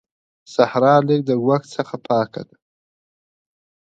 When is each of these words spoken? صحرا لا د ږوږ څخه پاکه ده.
صحرا 0.53 0.93
لا 1.07 1.15
د 1.27 1.29
ږوږ 1.41 1.63
څخه 1.75 1.95
پاکه 2.07 2.41
ده. 2.47 2.55